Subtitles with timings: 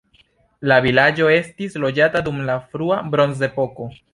[0.71, 3.91] La vilaĝo estis loĝata dum la frua bronzepoko.